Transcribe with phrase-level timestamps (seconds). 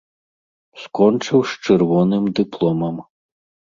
[0.85, 2.95] Скончыў з чырвоным дыпломам.